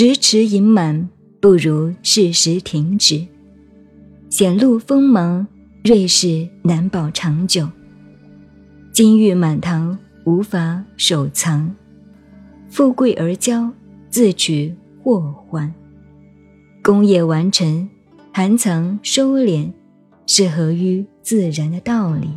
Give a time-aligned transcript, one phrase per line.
[0.00, 1.08] 迟迟盈满
[1.40, 3.26] 不如适时停止，
[4.30, 5.44] 显露锋芒，
[5.82, 7.68] 瑞士难保长久，
[8.92, 11.74] 金玉满堂无法守藏，
[12.68, 13.68] 富贵而骄，
[14.08, 15.74] 自取祸患，
[16.80, 17.90] 功业完成，
[18.32, 19.72] 含藏收敛，
[20.28, 22.30] 是合于自然的道理。